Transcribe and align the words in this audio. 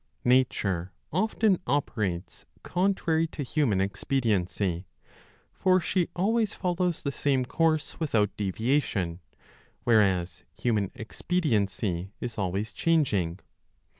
Nature 0.25 0.91
often 1.13 1.59
operates 1.67 2.47
contrary 2.63 3.27
to 3.27 3.43
human 3.43 3.79
expediency; 3.79 4.87
for 5.53 5.79
she 5.79 6.07
always 6.15 6.55
follows 6.55 7.03
the 7.03 7.11
same 7.11 7.45
course 7.45 7.99
without 7.99 8.35
deviation, 8.35 9.19
whereas 9.83 10.41
human 10.59 10.87
15 10.87 11.01
expediency 11.03 12.13
is 12.19 12.39
always 12.39 12.73
changing. 12.73 13.39